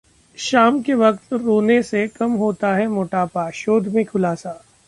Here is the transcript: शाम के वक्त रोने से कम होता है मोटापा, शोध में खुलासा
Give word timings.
शाम 0.37 0.81
के 0.81 0.93
वक्त 0.93 1.33
रोने 1.33 1.81
से 1.83 2.07
कम 2.07 2.31
होता 2.35 2.73
है 2.75 2.87
मोटापा, 2.87 3.49
शोध 3.51 3.87
में 3.87 4.03
खुलासा 4.05 4.61